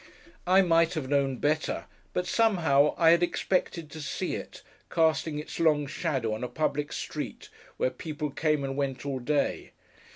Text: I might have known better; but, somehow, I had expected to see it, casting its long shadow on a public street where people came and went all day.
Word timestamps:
I 0.47 0.63
might 0.63 0.95
have 0.95 1.09
known 1.09 1.37
better; 1.37 1.85
but, 2.11 2.25
somehow, 2.25 2.95
I 2.97 3.11
had 3.11 3.21
expected 3.21 3.91
to 3.91 4.01
see 4.01 4.33
it, 4.33 4.63
casting 4.89 5.37
its 5.37 5.59
long 5.59 5.85
shadow 5.85 6.33
on 6.33 6.43
a 6.43 6.47
public 6.49 6.91
street 6.91 7.49
where 7.77 7.91
people 7.91 8.31
came 8.31 8.63
and 8.63 8.75
went 8.75 9.05
all 9.05 9.19
day. 9.19 9.73